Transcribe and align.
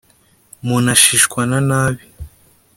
Munashishwa 0.65 1.41
na 1.49 1.59
nabi 1.67 2.05